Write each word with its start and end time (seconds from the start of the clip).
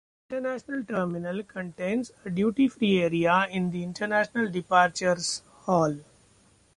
The 0.29 0.37
international 0.37 0.83
terminal 0.83 1.43
contains 1.43 2.11
a 2.25 2.31
duty 2.31 2.67
free 2.67 3.03
area 3.03 3.45
in 3.51 3.69
the 3.69 3.83
international 3.83 4.49
departures 4.49 5.43
hall. 5.57 5.95